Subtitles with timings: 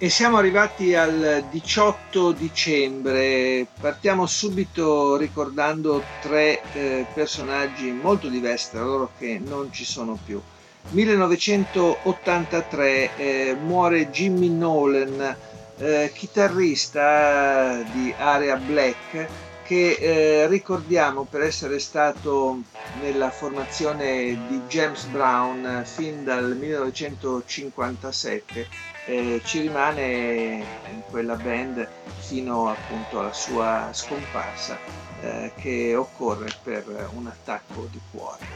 [0.00, 3.66] E siamo arrivati al 18 dicembre.
[3.80, 10.40] Partiamo subito ricordando tre eh, personaggi molto diversi tra loro che non ci sono più.
[10.90, 15.36] 1983 eh, muore Jimmy Nolan,
[15.78, 19.26] eh, chitarrista di Area Black,
[19.68, 22.62] che eh, ricordiamo per essere stato
[23.02, 28.66] nella formazione di James Brown fin dal 1957
[29.04, 31.86] eh, ci rimane in quella band
[32.18, 34.78] fino appunto alla sua scomparsa
[35.20, 38.46] eh, che occorre per un attacco di cuore.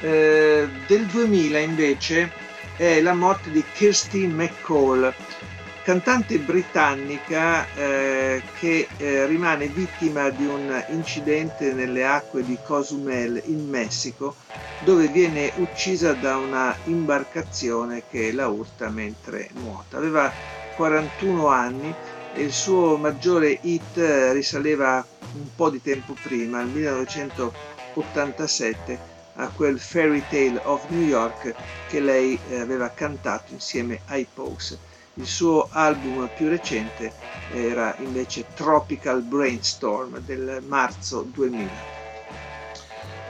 [0.00, 2.32] Eh, del 2000 invece
[2.76, 5.14] è la morte di Kirsty McCall,
[5.82, 13.68] cantante britannica eh, che eh, rimane vittima di un incidente nelle acque di Cozumel in
[13.68, 14.36] Messico
[14.84, 19.96] dove viene uccisa da una imbarcazione che la urta mentre nuota.
[19.96, 20.30] Aveva
[20.76, 21.92] 41 anni
[22.34, 23.96] e il suo maggiore hit
[24.32, 31.54] risaleva un po' di tempo prima, al 1987, a quel Fairy Tale of New York
[31.88, 34.90] che lei eh, aveva cantato insieme ai Pose.
[35.14, 37.12] Il suo album più recente
[37.52, 41.70] era invece Tropical Brainstorm del marzo 2000.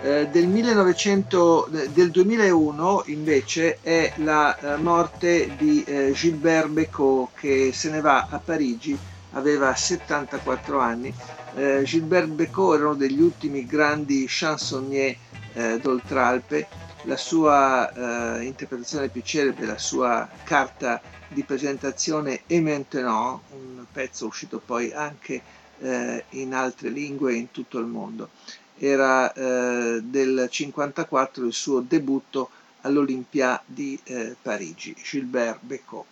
[0.03, 7.73] Eh, del, 1900, del 2001 invece è la eh, morte di eh, Gilbert Bécaud che
[7.73, 8.97] se ne va a Parigi,
[9.33, 11.13] aveva 74 anni.
[11.55, 15.17] Eh, Gilbert Bécaud era uno degli ultimi grandi chansonnier
[15.53, 16.67] eh, d'Oltralpe,
[17.03, 21.01] la sua eh, interpretazione più celebre, la sua carta
[21.33, 25.41] di presentazione E maintenant, un pezzo uscito poi anche
[25.81, 28.31] eh, in altre lingue in tutto il mondo.
[28.79, 32.51] Era eh, del 54 il suo debutto
[32.83, 36.05] all'Olympia di eh, Parigi, Gilbert Bécaud.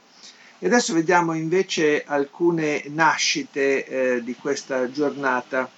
[0.59, 5.71] E adesso vediamo invece alcune nascite eh, di questa giornata.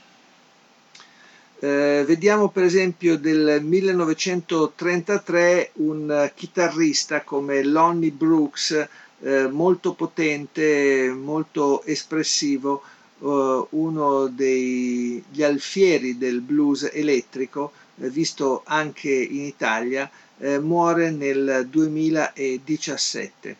[1.60, 8.88] Eh, vediamo per esempio del 1933 un chitarrista come Lonnie Brooks
[9.22, 12.82] eh, molto potente, molto espressivo,
[13.20, 21.66] eh, uno degli alfieri del blues elettrico, eh, visto anche in Italia, eh, muore nel
[21.70, 23.56] 2017.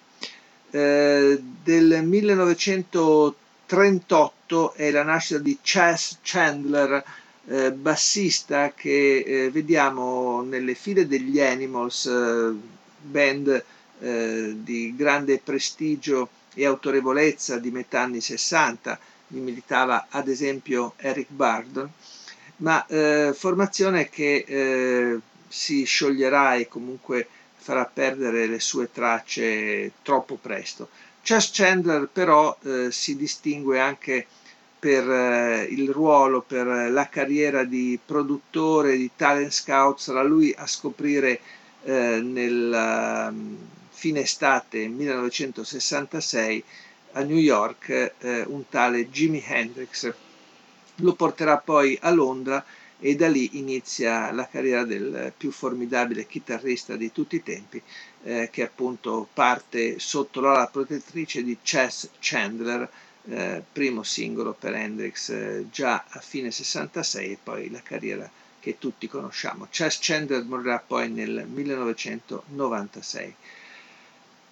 [0.71, 7.05] Eh, del 1938 è la nascita di Chas Chandler,
[7.47, 12.09] eh, bassista che vediamo nelle file degli Animals,
[13.03, 13.65] band
[14.03, 18.99] eh, di grande prestigio e autorevolezza di metà anni 60,
[19.29, 21.91] mi militava ad esempio Eric Bardon,
[22.57, 25.19] ma eh, formazione che eh,
[25.49, 30.89] si scioglierà e comunque farà perdere le sue tracce troppo presto.
[31.23, 34.27] Chas Chandler però eh, si distingue anche
[34.79, 40.67] per eh, il ruolo, per la carriera di produttore, di talent scout, sarà lui a
[40.67, 41.41] scoprire
[41.85, 43.33] eh, nel
[44.03, 46.65] fine estate 1966
[47.13, 50.13] a New York eh, un tale Jimi Hendrix.
[50.97, 52.65] Lo porterà poi a Londra
[52.99, 57.81] e da lì inizia la carriera del più formidabile chitarrista di tutti i tempi,
[58.25, 62.91] eh, che appunto parte sotto l'ala protettrice di Chess Chandler,
[63.27, 68.79] eh, primo singolo per Hendrix eh, già a fine 66 e poi la carriera che
[68.81, 69.69] tutti conosciamo.
[69.71, 73.37] Chess Chandler morirà poi nel 1996.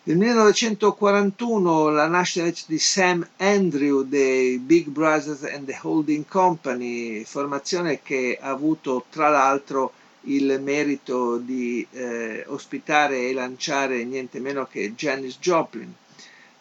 [0.03, 8.01] Nel 1941 la nascita di Sam Andrew dei Big Brothers and the Holding Company, formazione
[8.01, 9.93] che ha avuto tra l'altro
[10.23, 15.93] il merito di eh, ospitare e lanciare niente meno che Janis Joplin.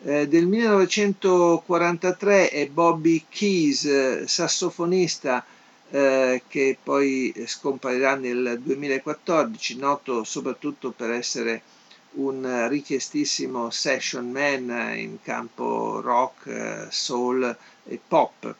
[0.04, 5.46] Eh, del 1943 è Bobby Keys, sassofonista
[5.90, 11.62] eh, che poi scomparirà nel 2014, noto soprattutto per essere
[12.12, 18.56] un richiestissimo session man in campo rock, soul e pop.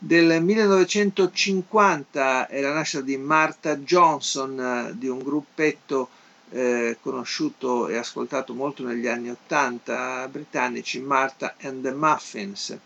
[0.00, 6.08] Del 1950 è la nascita di Martha Johnson, di un gruppetto
[6.50, 12.78] eh, conosciuto e ascoltato molto negli anni 80 britannici, Martha and the Muffins.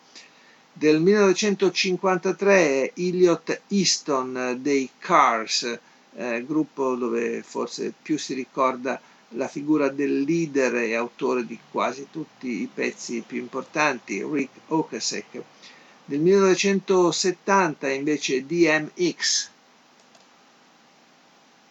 [0.73, 5.79] Del 1953 è Elliot Easton dei Cars,
[6.15, 8.99] eh, gruppo dove forse più si ricorda
[9.35, 15.43] la figura del leader e autore di quasi tutti i pezzi più importanti, Rick Ocasek.
[16.07, 19.49] Nel 1970 invece DMX,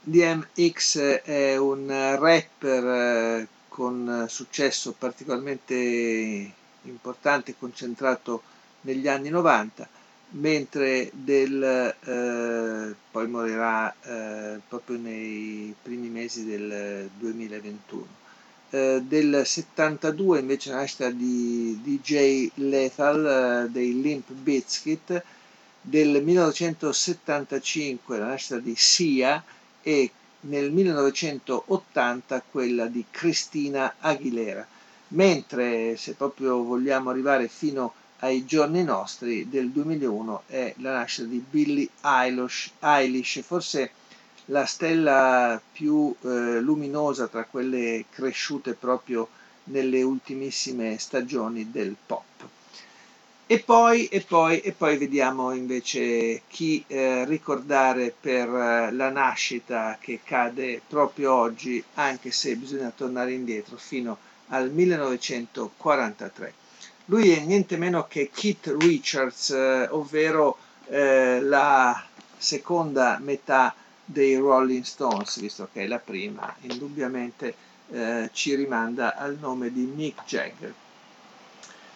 [0.03, 1.87] DMX è un
[2.17, 6.53] rapper eh, con successo particolarmente
[6.83, 8.41] importante, concentrato
[8.81, 9.87] negli anni 90,
[10.31, 18.19] mentre del, eh, poi morirà eh, proprio nei primi mesi del 2021.
[18.69, 25.23] Eh, del 72 invece nascita di DJ Lethal eh, dei Limp Bizkit,
[25.81, 29.43] del 1975 la nascita di Sia,
[29.81, 30.11] e
[30.41, 34.65] nel 1980 quella di Cristina Aguilera,
[35.09, 37.93] mentre se proprio vogliamo arrivare fino
[38.23, 43.91] ai giorni nostri del 2001 è la nascita di Billie Eilish, Eilish forse
[44.45, 49.27] la stella più eh, luminosa tra quelle cresciute proprio
[49.65, 52.23] nelle ultimissime stagioni del pop.
[53.47, 59.97] E poi, e poi, e poi vediamo invece chi eh, ricordare per eh, la nascita
[59.99, 66.60] che cade proprio oggi, anche se bisogna tornare indietro fino al 1943.
[67.05, 70.57] Lui è niente meno che Keith Richards, eh, ovvero
[70.87, 72.03] eh, la
[72.37, 77.53] seconda metà dei Rolling Stones, visto che è la prima, indubbiamente
[77.91, 80.73] eh, ci rimanda al nome di Mick Jagger.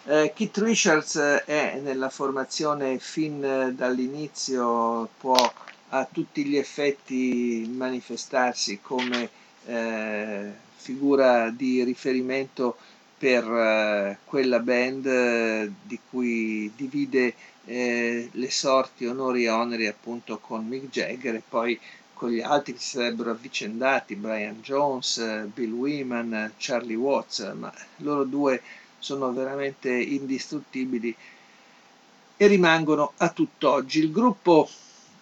[0.04, 5.52] Eh, Keith Richards eh, è nella formazione fin dall'inizio, può
[5.90, 9.28] a tutti gli effetti manifestarsi come
[9.66, 12.76] eh, figura di riferimento
[13.18, 17.34] per eh, quella band eh, di cui divide
[17.68, 21.76] le sorti, onori e oneri appunto con Mick Jagger e poi
[22.14, 28.22] con gli altri che si sarebbero avvicendati, Brian Jones, Bill Wyman, Charlie Watts, ma loro
[28.22, 28.62] due
[28.98, 31.14] sono veramente indistruttibili
[32.36, 33.98] e rimangono a tutt'oggi.
[33.98, 34.68] Il gruppo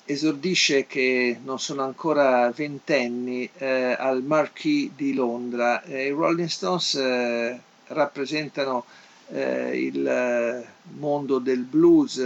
[0.04, 5.82] esordisce che non sono ancora ventenni eh, al Marquis di Londra.
[5.82, 8.84] Eh, I Rolling Stones eh, rappresentano
[9.28, 10.64] eh, il
[10.98, 12.18] mondo del blues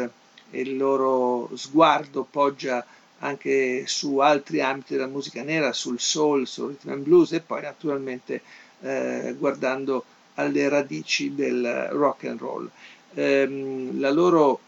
[0.51, 2.85] e il loro sguardo poggia
[3.21, 7.63] anche su altri ambiti della musica nera, sul soul, sul rhythm and blues e poi
[7.63, 8.43] naturalmente
[8.81, 12.71] eh, guardando alle radici del rock and roll.
[13.15, 14.61] Ehm, la loro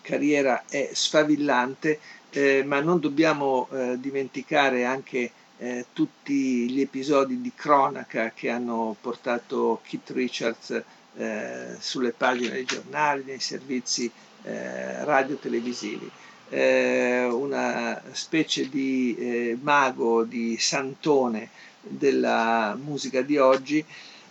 [0.00, 2.00] carriera è sfavillante,
[2.30, 8.96] eh, ma non dobbiamo eh, dimenticare anche eh, tutti gli episodi di cronaca che hanno
[9.00, 10.82] portato Keith Richards
[11.16, 14.10] eh, sulle pagine dei giornali, nei servizi
[14.44, 16.10] eh, radio-televisivi.
[16.50, 21.50] Eh, una specie di mago, di santone
[21.80, 23.84] della musica di oggi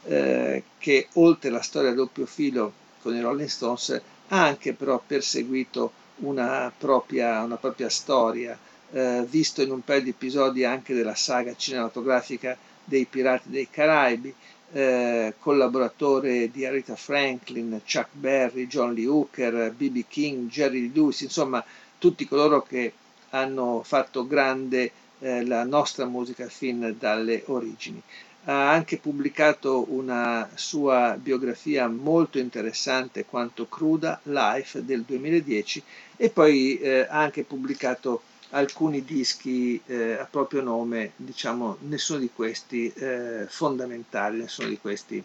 [0.05, 2.71] eh, che oltre alla storia a doppio filo
[3.01, 8.57] con i Rolling Stones ha anche però perseguito una propria, una propria storia,
[8.91, 14.33] eh, visto in un paio di episodi anche della saga cinematografica dei Pirati dei Caraibi,
[14.71, 20.05] eh, collaboratore di Aretha Franklin, Chuck Berry, John Lee Hooker, B.B.
[20.07, 21.63] King, Jerry Lewis, insomma
[21.97, 22.93] tutti coloro che
[23.31, 28.01] hanno fatto grande eh, la nostra musica fin dalle origini
[28.49, 35.83] ha anche pubblicato una sua biografia molto interessante quanto cruda, Life del 2010
[36.15, 42.29] e poi eh, ha anche pubblicato alcuni dischi eh, a proprio nome, diciamo nessuno di
[42.33, 45.23] questi eh, fondamentali, nessuno di questi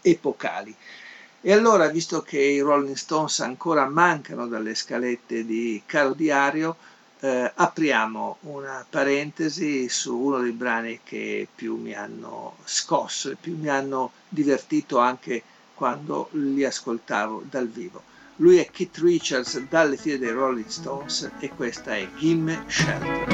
[0.00, 0.74] epocali.
[1.42, 6.76] E allora, visto che i Rolling Stones ancora mancano dalle scalette di Caro Diario,
[7.20, 13.56] eh, apriamo una parentesi su uno dei brani che più mi hanno scosso e più
[13.56, 15.42] mi hanno divertito anche
[15.74, 18.02] quando li ascoltavo dal vivo.
[18.40, 23.29] Lui è Keith Richards dalle file dei Rolling Stones e questa è Gimme Shelter.